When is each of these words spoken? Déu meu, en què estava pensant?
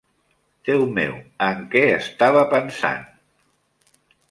Déu 0.69 0.85
meu, 0.95 1.13
en 1.49 1.61
què 1.75 1.85
estava 1.99 2.43
pensant? 2.57 3.07